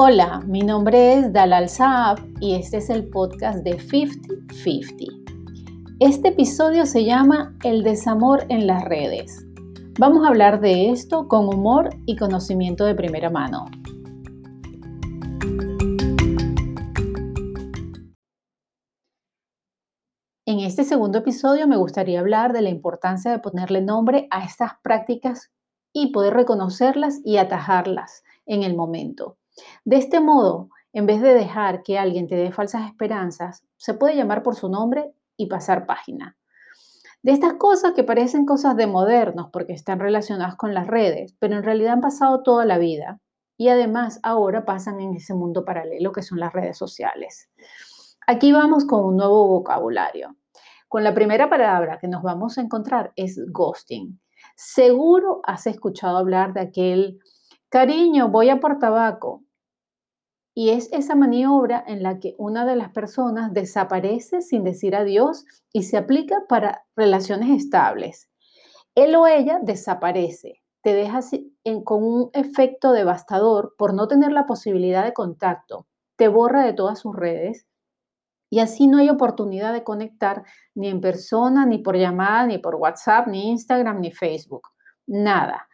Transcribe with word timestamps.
Hola, 0.00 0.42
mi 0.46 0.60
nombre 0.60 1.14
es 1.14 1.32
Dalal 1.32 1.68
Saab 1.68 2.20
y 2.38 2.54
este 2.54 2.76
es 2.76 2.88
el 2.88 3.08
podcast 3.08 3.64
de 3.64 3.78
50-50. 3.78 5.96
Este 5.98 6.28
episodio 6.28 6.86
se 6.86 7.04
llama 7.04 7.58
El 7.64 7.82
desamor 7.82 8.46
en 8.48 8.68
las 8.68 8.84
redes. 8.84 9.44
Vamos 9.98 10.24
a 10.24 10.28
hablar 10.28 10.60
de 10.60 10.92
esto 10.92 11.26
con 11.26 11.48
humor 11.48 11.90
y 12.06 12.14
conocimiento 12.14 12.84
de 12.84 12.94
primera 12.94 13.28
mano. 13.28 13.64
En 20.46 20.60
este 20.60 20.84
segundo 20.84 21.18
episodio 21.18 21.66
me 21.66 21.76
gustaría 21.76 22.20
hablar 22.20 22.52
de 22.52 22.62
la 22.62 22.68
importancia 22.68 23.32
de 23.32 23.40
ponerle 23.40 23.82
nombre 23.82 24.28
a 24.30 24.44
estas 24.44 24.74
prácticas 24.80 25.50
y 25.92 26.12
poder 26.12 26.34
reconocerlas 26.34 27.18
y 27.24 27.38
atajarlas 27.38 28.22
en 28.46 28.62
el 28.62 28.76
momento. 28.76 29.38
De 29.84 29.96
este 29.96 30.20
modo, 30.20 30.70
en 30.92 31.06
vez 31.06 31.20
de 31.20 31.34
dejar 31.34 31.82
que 31.82 31.98
alguien 31.98 32.26
te 32.26 32.36
dé 32.36 32.52
falsas 32.52 32.86
esperanzas, 32.86 33.64
se 33.76 33.94
puede 33.94 34.16
llamar 34.16 34.42
por 34.42 34.56
su 34.56 34.68
nombre 34.68 35.12
y 35.36 35.46
pasar 35.46 35.86
página. 35.86 36.36
De 37.22 37.32
estas 37.32 37.54
cosas 37.54 37.92
que 37.92 38.04
parecen 38.04 38.46
cosas 38.46 38.76
de 38.76 38.86
modernos 38.86 39.48
porque 39.52 39.72
están 39.72 39.98
relacionadas 39.98 40.56
con 40.56 40.72
las 40.72 40.86
redes, 40.86 41.34
pero 41.38 41.56
en 41.56 41.64
realidad 41.64 41.94
han 41.94 42.00
pasado 42.00 42.42
toda 42.42 42.64
la 42.64 42.78
vida 42.78 43.20
y 43.56 43.68
además 43.68 44.20
ahora 44.22 44.64
pasan 44.64 45.00
en 45.00 45.14
ese 45.14 45.34
mundo 45.34 45.64
paralelo 45.64 46.12
que 46.12 46.22
son 46.22 46.38
las 46.38 46.52
redes 46.52 46.78
sociales. 46.78 47.50
Aquí 48.26 48.52
vamos 48.52 48.84
con 48.84 49.04
un 49.04 49.16
nuevo 49.16 49.48
vocabulario. 49.48 50.36
Con 50.86 51.02
la 51.02 51.12
primera 51.12 51.50
palabra 51.50 51.98
que 51.98 52.08
nos 52.08 52.22
vamos 52.22 52.56
a 52.56 52.60
encontrar 52.60 53.12
es 53.16 53.40
ghosting. 53.50 54.20
Seguro 54.54 55.40
has 55.44 55.66
escuchado 55.66 56.16
hablar 56.16 56.52
de 56.52 56.60
aquel 56.60 57.18
cariño, 57.68 58.28
voy 58.28 58.48
a 58.48 58.60
por 58.60 58.78
tabaco, 58.78 59.42
y 60.58 60.70
es 60.70 60.92
esa 60.92 61.14
maniobra 61.14 61.84
en 61.86 62.02
la 62.02 62.18
que 62.18 62.34
una 62.36 62.66
de 62.66 62.74
las 62.74 62.90
personas 62.90 63.54
desaparece 63.54 64.42
sin 64.42 64.64
decir 64.64 64.96
adiós 64.96 65.44
y 65.72 65.84
se 65.84 65.96
aplica 65.96 66.46
para 66.48 66.84
relaciones 66.96 67.50
estables. 67.50 68.28
Él 68.96 69.14
o 69.14 69.28
ella 69.28 69.60
desaparece, 69.62 70.60
te 70.82 70.94
deja 70.94 71.20
con 71.84 72.02
un 72.02 72.30
efecto 72.32 72.90
devastador 72.90 73.76
por 73.78 73.94
no 73.94 74.08
tener 74.08 74.32
la 74.32 74.46
posibilidad 74.46 75.04
de 75.04 75.12
contacto, 75.12 75.86
te 76.16 76.26
borra 76.26 76.64
de 76.64 76.72
todas 76.72 76.98
sus 76.98 77.14
redes 77.14 77.68
y 78.50 78.58
así 78.58 78.88
no 78.88 78.98
hay 78.98 79.10
oportunidad 79.10 79.72
de 79.72 79.84
conectar 79.84 80.42
ni 80.74 80.88
en 80.88 81.00
persona, 81.00 81.66
ni 81.66 81.78
por 81.78 81.96
llamada, 81.96 82.48
ni 82.48 82.58
por 82.58 82.74
WhatsApp, 82.74 83.28
ni 83.28 83.48
Instagram, 83.48 84.00
ni 84.00 84.10
Facebook. 84.10 84.66
Nada. 85.06 85.68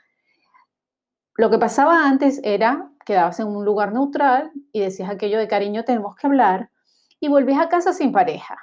Lo 1.36 1.48
que 1.48 1.58
pasaba 1.58 2.06
antes 2.06 2.38
era 2.44 2.91
quedabas 3.05 3.41
en 3.41 3.48
un 3.48 3.64
lugar 3.64 3.92
neutral 3.92 4.52
y 4.72 4.80
decías 4.80 5.10
aquello 5.10 5.38
de 5.38 5.48
cariño, 5.48 5.84
tenemos 5.84 6.16
que 6.16 6.27
hablar, 6.27 6.70
y 7.20 7.28
volvías 7.28 7.60
a 7.60 7.69
casa 7.69 7.92
sin 7.92 8.12
pareja. 8.12 8.58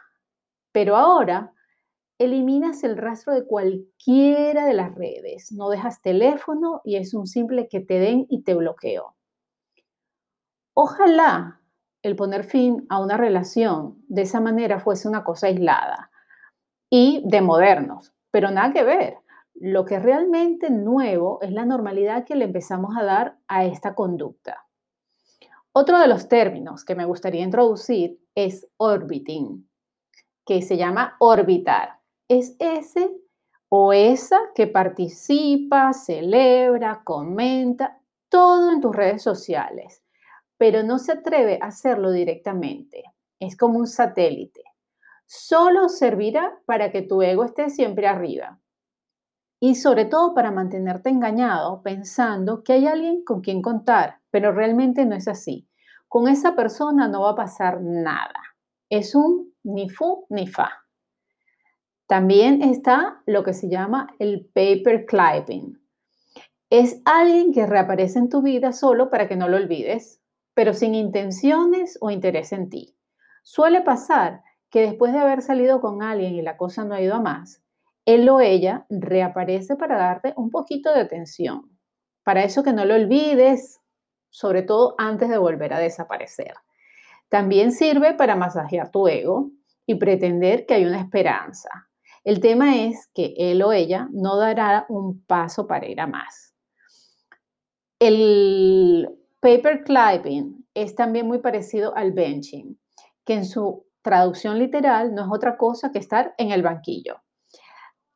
Pero 0.71 0.95
ahora 0.95 1.53
eliminas 2.19 2.83
el 2.83 2.97
rastro 2.97 3.33
de 3.33 3.45
cualquiera 3.45 4.65
de 4.65 4.73
las 4.73 4.93
redes, 4.93 5.51
no 5.51 5.69
dejas 5.69 6.01
teléfono 6.01 6.81
y 6.83 6.97
es 6.97 7.13
un 7.13 7.25
simple 7.25 7.67
que 7.67 7.79
te 7.79 7.99
den 7.99 8.27
y 8.29 8.43
te 8.43 8.53
bloqueo. 8.53 9.15
Ojalá 10.73 11.59
el 12.03 12.15
poner 12.15 12.43
fin 12.43 12.85
a 12.89 12.99
una 12.99 13.17
relación 13.17 14.03
de 14.07 14.23
esa 14.23 14.39
manera 14.39 14.79
fuese 14.79 15.07
una 15.07 15.23
cosa 15.23 15.47
aislada 15.47 16.11
y 16.89 17.23
de 17.25 17.41
modernos, 17.41 18.13
pero 18.31 18.51
nada 18.51 18.71
que 18.73 18.83
ver. 18.83 19.17
Lo 19.63 19.85
que 19.85 19.99
realmente 19.99 20.71
nuevo 20.71 21.37
es 21.43 21.51
la 21.51 21.65
normalidad 21.65 22.25
que 22.25 22.35
le 22.35 22.45
empezamos 22.45 22.97
a 22.97 23.03
dar 23.03 23.37
a 23.47 23.63
esta 23.63 23.93
conducta. 23.93 24.65
Otro 25.71 25.99
de 25.99 26.07
los 26.07 26.27
términos 26.27 26.83
que 26.83 26.95
me 26.95 27.05
gustaría 27.05 27.43
introducir 27.43 28.19
es 28.33 28.67
orbiting, 28.77 29.69
que 30.47 30.63
se 30.63 30.77
llama 30.77 31.15
orbitar. 31.19 31.99
Es 32.27 32.55
ese 32.57 33.11
o 33.69 33.93
esa 33.93 34.39
que 34.55 34.65
participa, 34.65 35.93
celebra, 35.93 37.03
comenta, 37.03 37.99
todo 38.29 38.71
en 38.71 38.81
tus 38.81 38.95
redes 38.95 39.21
sociales, 39.21 40.01
pero 40.57 40.81
no 40.81 40.97
se 40.97 41.11
atreve 41.11 41.59
a 41.61 41.67
hacerlo 41.67 42.09
directamente. 42.09 43.03
Es 43.39 43.55
como 43.55 43.77
un 43.77 43.85
satélite. 43.85 44.63
Solo 45.27 45.87
servirá 45.87 46.59
para 46.65 46.91
que 46.91 47.03
tu 47.03 47.21
ego 47.21 47.43
esté 47.43 47.69
siempre 47.69 48.07
arriba 48.07 48.59
y 49.63 49.75
sobre 49.75 50.05
todo 50.05 50.33
para 50.33 50.49
mantenerte 50.49 51.09
engañado 51.09 51.83
pensando 51.83 52.63
que 52.63 52.73
hay 52.73 52.87
alguien 52.87 53.23
con 53.23 53.41
quien 53.41 53.61
contar, 53.61 54.17
pero 54.31 54.51
realmente 54.51 55.05
no 55.05 55.15
es 55.15 55.27
así. 55.27 55.69
Con 56.07 56.27
esa 56.27 56.55
persona 56.55 57.07
no 57.07 57.21
va 57.21 57.29
a 57.29 57.35
pasar 57.35 57.79
nada. 57.79 58.41
Es 58.89 59.13
un 59.13 59.53
ni 59.63 59.87
fu 59.87 60.25
ni 60.29 60.47
fa. 60.47 60.83
También 62.07 62.63
está 62.63 63.21
lo 63.27 63.43
que 63.43 63.53
se 63.53 63.69
llama 63.69 64.07
el 64.17 64.49
paper 64.51 65.05
clipping. 65.05 65.79
Es 66.71 66.99
alguien 67.05 67.53
que 67.53 67.67
reaparece 67.67 68.17
en 68.17 68.29
tu 68.29 68.41
vida 68.41 68.73
solo 68.73 69.11
para 69.11 69.27
que 69.27 69.35
no 69.35 69.47
lo 69.47 69.57
olvides, 69.57 70.19
pero 70.55 70.73
sin 70.73 70.95
intenciones 70.95 71.99
o 72.01 72.09
interés 72.09 72.51
en 72.51 72.69
ti. 72.71 72.97
Suele 73.43 73.81
pasar 73.81 74.41
que 74.71 74.81
después 74.81 75.13
de 75.13 75.19
haber 75.19 75.43
salido 75.43 75.81
con 75.81 76.01
alguien 76.01 76.33
y 76.33 76.41
la 76.41 76.57
cosa 76.57 76.83
no 76.83 76.95
ha 76.95 77.01
ido 77.01 77.13
a 77.13 77.21
más, 77.21 77.61
él 78.13 78.27
o 78.29 78.39
ella 78.39 78.85
reaparece 78.89 79.75
para 79.75 79.97
darte 79.97 80.33
un 80.35 80.49
poquito 80.49 80.93
de 80.93 81.01
atención. 81.01 81.69
Para 82.23 82.43
eso 82.43 82.63
que 82.63 82.73
no 82.73 82.85
lo 82.85 82.95
olvides, 82.95 83.79
sobre 84.29 84.63
todo 84.63 84.95
antes 84.97 85.29
de 85.29 85.37
volver 85.37 85.73
a 85.73 85.79
desaparecer. 85.79 86.53
También 87.29 87.71
sirve 87.71 88.13
para 88.13 88.35
masajear 88.35 88.91
tu 88.91 89.07
ego 89.07 89.51
y 89.85 89.95
pretender 89.95 90.65
que 90.65 90.75
hay 90.75 90.85
una 90.85 90.99
esperanza. 90.99 91.69
El 92.23 92.39
tema 92.39 92.83
es 92.83 93.09
que 93.13 93.33
él 93.37 93.63
o 93.63 93.71
ella 93.71 94.07
no 94.11 94.37
dará 94.37 94.85
un 94.89 95.23
paso 95.25 95.65
para 95.65 95.87
ir 95.87 95.99
a 95.99 96.07
más. 96.07 96.53
El 97.99 99.09
paper 99.39 99.83
clipping 99.83 100.65
es 100.73 100.95
también 100.95 101.27
muy 101.27 101.39
parecido 101.39 101.95
al 101.95 102.11
benching, 102.11 102.79
que 103.25 103.33
en 103.33 103.45
su 103.45 103.85
traducción 104.01 104.59
literal 104.59 105.13
no 105.15 105.23
es 105.23 105.27
otra 105.31 105.57
cosa 105.57 105.91
que 105.91 105.99
estar 105.99 106.33
en 106.37 106.51
el 106.51 106.61
banquillo. 106.61 107.21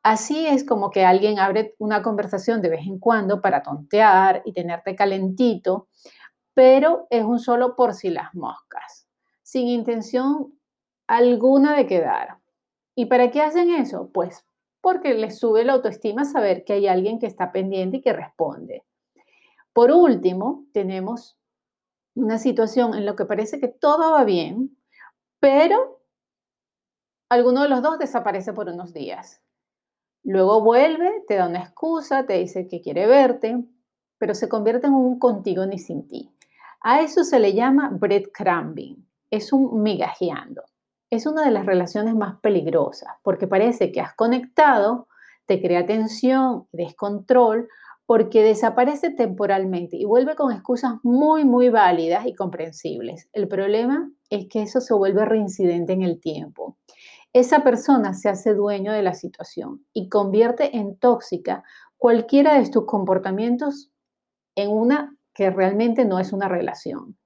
Así 0.06 0.46
es 0.46 0.62
como 0.62 0.92
que 0.92 1.04
alguien 1.04 1.40
abre 1.40 1.74
una 1.80 2.00
conversación 2.00 2.62
de 2.62 2.68
vez 2.68 2.86
en 2.86 3.00
cuando 3.00 3.42
para 3.42 3.64
tontear 3.64 4.40
y 4.44 4.52
tenerte 4.52 4.94
calentito, 4.94 5.88
pero 6.54 7.08
es 7.10 7.24
un 7.24 7.40
solo 7.40 7.74
por 7.74 7.92
si 7.92 8.10
las 8.10 8.32
moscas, 8.32 9.08
sin 9.42 9.66
intención 9.66 10.56
alguna 11.08 11.74
de 11.74 11.88
quedar. 11.88 12.38
¿Y 12.94 13.06
para 13.06 13.32
qué 13.32 13.42
hacen 13.42 13.68
eso? 13.68 14.08
Pues 14.14 14.46
porque 14.80 15.12
les 15.14 15.40
sube 15.40 15.64
la 15.64 15.72
autoestima 15.72 16.24
saber 16.24 16.62
que 16.62 16.74
hay 16.74 16.86
alguien 16.86 17.18
que 17.18 17.26
está 17.26 17.50
pendiente 17.50 17.96
y 17.96 18.00
que 18.00 18.12
responde. 18.12 18.84
Por 19.72 19.90
último, 19.90 20.66
tenemos 20.72 21.36
una 22.14 22.38
situación 22.38 22.94
en 22.94 23.06
la 23.06 23.16
que 23.16 23.24
parece 23.24 23.58
que 23.58 23.66
todo 23.66 24.12
va 24.12 24.22
bien, 24.22 24.78
pero 25.40 26.00
alguno 27.28 27.62
de 27.62 27.68
los 27.68 27.82
dos 27.82 27.98
desaparece 27.98 28.52
por 28.52 28.68
unos 28.68 28.94
días. 28.94 29.42
Luego 30.28 30.60
vuelve, 30.60 31.22
te 31.28 31.36
da 31.36 31.46
una 31.46 31.60
excusa, 31.60 32.26
te 32.26 32.32
dice 32.38 32.66
que 32.66 32.80
quiere 32.80 33.06
verte, 33.06 33.62
pero 34.18 34.34
se 34.34 34.48
convierte 34.48 34.88
en 34.88 34.94
un 34.94 35.20
contigo 35.20 35.64
ni 35.66 35.78
sin 35.78 36.08
ti. 36.08 36.32
A 36.80 37.00
eso 37.00 37.22
se 37.22 37.38
le 37.38 37.54
llama 37.54 37.90
breadcrumbing, 37.92 39.06
es 39.30 39.52
un 39.52 39.84
migajeando. 39.84 40.64
Es 41.10 41.26
una 41.26 41.44
de 41.44 41.52
las 41.52 41.64
relaciones 41.64 42.16
más 42.16 42.40
peligrosas 42.40 43.08
porque 43.22 43.46
parece 43.46 43.92
que 43.92 44.00
has 44.00 44.14
conectado, 44.14 45.06
te 45.46 45.62
crea 45.62 45.86
tensión, 45.86 46.66
descontrol, 46.72 47.68
porque 48.04 48.42
desaparece 48.42 49.10
temporalmente 49.10 49.96
y 49.96 50.06
vuelve 50.06 50.34
con 50.34 50.50
excusas 50.50 50.94
muy, 51.04 51.44
muy 51.44 51.68
válidas 51.68 52.26
y 52.26 52.34
comprensibles. 52.34 53.28
El 53.32 53.46
problema 53.46 54.10
es 54.28 54.48
que 54.48 54.62
eso 54.62 54.80
se 54.80 54.92
vuelve 54.92 55.24
reincidente 55.24 55.92
en 55.92 56.02
el 56.02 56.18
tiempo 56.18 56.65
esa 57.38 57.62
persona 57.62 58.14
se 58.14 58.30
hace 58.30 58.54
dueño 58.54 58.92
de 58.92 59.02
la 59.02 59.12
situación 59.12 59.84
y 59.92 60.08
convierte 60.08 60.74
en 60.78 60.96
tóxica 60.96 61.64
cualquiera 61.98 62.58
de 62.58 62.70
tus 62.70 62.86
comportamientos 62.86 63.90
en 64.54 64.70
una 64.70 65.14
que 65.34 65.50
realmente 65.50 66.06
no 66.06 66.18
es 66.18 66.32
una 66.32 66.48
relación. 66.48 67.18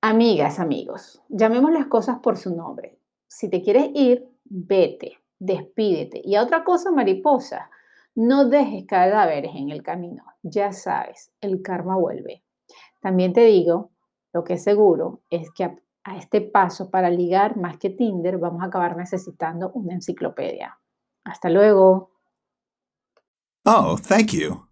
Amigas, 0.00 0.60
amigos, 0.60 1.20
llamemos 1.28 1.72
las 1.72 1.86
cosas 1.86 2.20
por 2.20 2.36
su 2.36 2.54
nombre. 2.54 3.00
Si 3.26 3.50
te 3.50 3.62
quieres 3.62 3.90
ir, 3.94 4.28
vete, 4.44 5.18
despídete. 5.40 6.22
Y 6.24 6.36
a 6.36 6.44
otra 6.44 6.62
cosa, 6.62 6.92
mariposa, 6.92 7.68
no 8.14 8.48
dejes 8.48 8.86
cadáveres 8.86 9.56
en 9.56 9.70
el 9.70 9.82
camino. 9.82 10.24
Ya 10.42 10.72
sabes, 10.72 11.32
el 11.40 11.62
karma 11.62 11.96
vuelve. 11.96 12.44
También 13.00 13.32
te 13.32 13.44
digo, 13.44 13.90
lo 14.32 14.44
que 14.44 14.54
es 14.54 14.62
seguro 14.62 15.20
es 15.30 15.50
que 15.50 15.64
a 16.08 16.16
este 16.16 16.40
paso 16.40 16.90
para 16.90 17.10
ligar 17.10 17.56
más 17.56 17.78
que 17.78 17.90
Tinder, 17.90 18.38
vamos 18.38 18.62
a 18.62 18.66
acabar 18.66 18.96
necesitando 18.96 19.70
una 19.72 19.94
enciclopedia. 19.94 20.78
Hasta 21.24 21.50
luego. 21.50 22.12
Oh, 23.64 23.96
thank 23.98 24.32
you. 24.32 24.67